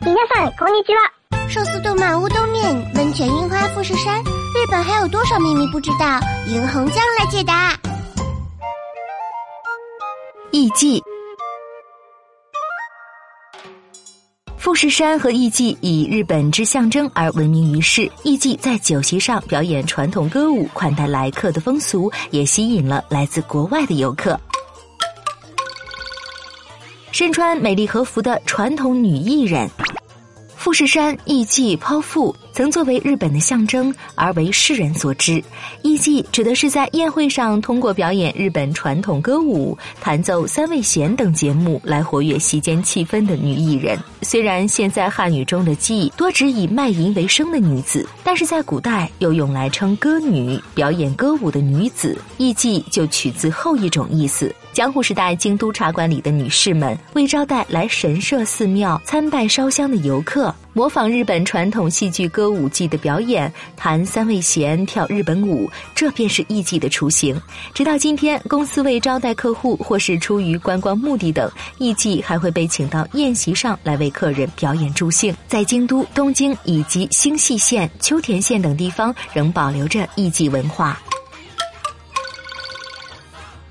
[0.00, 1.10] 皆さんこんにちは。
[1.48, 6.20] 寿司动漫乌冬面，温泉樱花富士山，日本还有多少秘密不知道？
[6.46, 7.78] 银红酱来解答。
[10.50, 11.02] 艺伎。
[14.56, 18.10] 富士山和艺伎以日本之象征而闻名于世。
[18.22, 24.40] 艺伎在酒席上表演传统歌舞，款待来客的风俗，也吸引了来自国外的游客。
[27.19, 29.69] 身穿美丽和服的传统女艺人。
[30.55, 35.41] 富士山艺伎剖腹曾作为日本的象征而为世人所知。
[35.81, 43.97] 艺伎指的是在宴会上通过表演日本传统歌舞、弹奏三味弦等节目来活跃席间气氛的女艺人。
[44.23, 52.17] 虽然现在汉语中的“妓”多指以卖淫为生的女子，但是在古代又用来称歌女，表演歌舞的女子。
[52.35, 54.53] 艺伎就取自后一种意思。
[54.73, 67.39] 江户时代京都茶馆里的女士们为招待来神社、寺庙参拜烧香的游客，模仿日本传统戏剧歌舞伎的表演，弹三味弦、跳日本舞，这便是艺伎的雏形。
[67.73, 75.35] 直到今天，公司为招待客户或是出于观光目的等，艺伎还会被请到宴席上来为客人表演助兴。
[75.47, 81.01] 在京都、东京以及新舄县、秋田县等地方，仍保留着艺伎文化。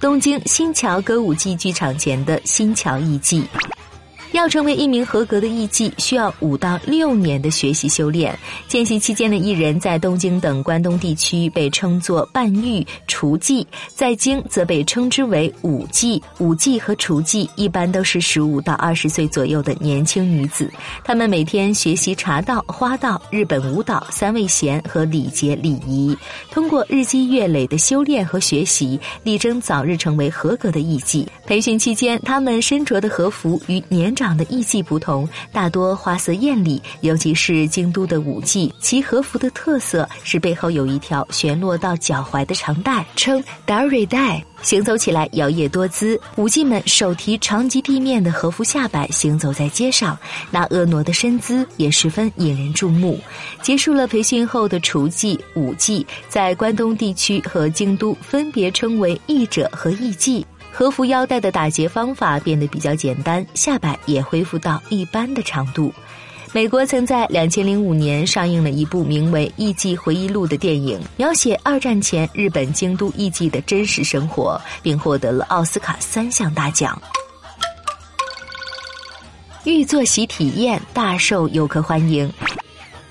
[0.00, 3.44] 东京新桥歌舞伎剧场前的新桥艺伎。
[4.38, 8.38] 要成为一名合格的艺妓，需要五到六年的学习修炼。
[8.68, 13.66] 见习期间的艺人，在东京等关东地区被称作半玉、雏妓，
[13.96, 16.22] 在京则被称之为舞妓。
[16.38, 20.70] 舞妓和雏妓一般都是十五到二十岁左右的年轻女子，
[21.02, 26.16] 她们每天学习茶道、花道、日本舞蹈、三味弦和礼节礼仪，
[26.52, 31.26] 通过日积月累的修炼和学习，力争早日成为合格的艺妓。
[31.44, 46.20] 培训期间，她们身着的和服与年长的艺伎不同，大多花色艳丽，尤其是京都的舞伎，其和服的特色是背后有一条旋落到脚踝的长带，称达瑞带，行走起来摇曳多姿。
[46.36, 50.18] 舞伎们手提长及地面的和服下摆，行走在街上，
[50.50, 53.18] 那婀娜的身姿也十分引人注目。
[53.62, 60.46] 结束了培训后的雏妓、舞伎，在关东地区和京都分别称为艺者和艺伎。
[60.72, 65.92] 和服腰带的打结方法变得比较简单，下摆也恢复到一般的长度。
[66.52, 77.00] 美国曾在两千零五年上映了一部名为《艺伎回忆录》的电影，描写二战前日本京都艺伎的真实生活，并获得了奥斯卡三项大奖。
[79.64, 82.32] 玉作席体验大受游客欢迎。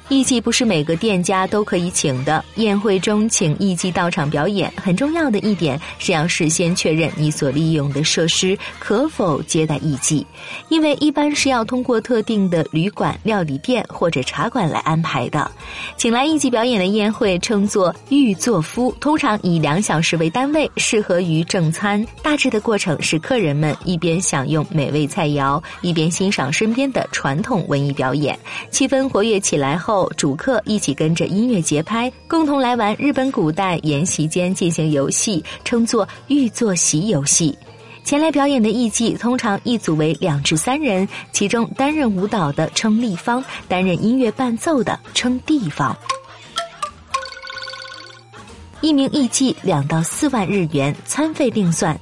[0.09, 2.44] 艺伎不是每个店家都可以请的。
[2.56, 10.25] 宴会中请艺伎到场表演，很重要的一点是要事先确认你所利用的设施可否接待艺伎，
[10.69, 15.51] 因为一般是要通过特定的旅馆、料理店或者茶馆来安排的。
[15.97, 22.03] 请来艺伎表演的宴会称作御座夫，通常以两小时为单位，适合于正餐。
[22.24, 28.39] 大致的过程是客人们一边享用美味菜肴，一边欣赏身边的传统文艺表演，
[28.72, 29.97] 气氛活跃起来后。
[30.18, 37.58] 主客一起跟着音乐节拍，共同来玩日本古代沿席间进行游戏，称作御座席游戏。
[38.03, 45.96] 前来表演的艺伎通常一组为两至三人，其中担任舞蹈的称立方，担任音乐伴奏的称地方。
[48.80, 52.00] 一名艺伎两到四万日元，餐费另算。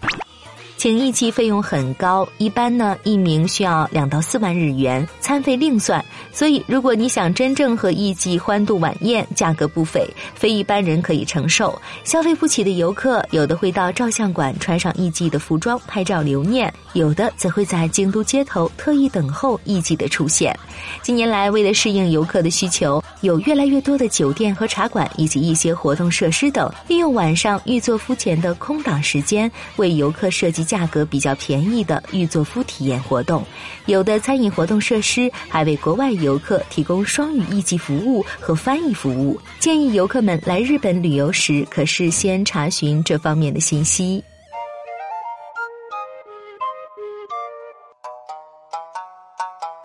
[0.77, 6.03] 请艺伎费用很高，一般呢一名需要两到四万日元，餐费另算。
[6.31, 11.79] 所以，如果你想真正和艺伎欢度晚宴，价格不菲，非一般人可以承受。
[12.03, 20.55] 消费不起的游客，有的会到照相馆穿上艺伎的服装拍照留念，有的则会在京都街头特意等候艺伎的出现。
[21.01, 33.41] 近年来，为了适应游客的需求，有越来越多的酒店和茶馆以及一些活动设施等，利用晚上预作夫前的空档时间，为游客设计价格比较便宜的玉作夫体验活动。
[33.85, 39.39] 有的餐饮活动设施还为国外游客提供双语译记服务和翻译服务。
[39.57, 44.21] 建议游客们来日本旅游时，可事先查询这方面的信息。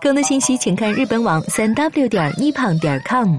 [0.01, 3.37] 更多信息，请看日本网三 w 点 nippon 点 com。